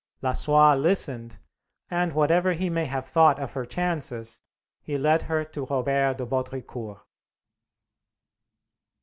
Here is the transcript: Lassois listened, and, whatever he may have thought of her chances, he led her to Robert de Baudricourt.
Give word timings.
Lassois 0.23 0.73
listened, 0.73 1.37
and, 1.91 2.13
whatever 2.13 2.53
he 2.53 2.71
may 2.71 2.85
have 2.85 3.05
thought 3.05 3.37
of 3.37 3.53
her 3.53 3.65
chances, 3.65 4.41
he 4.81 4.97
led 4.97 5.21
her 5.21 5.43
to 5.43 5.63
Robert 5.65 6.17
de 6.17 6.25
Baudricourt. 6.25 7.01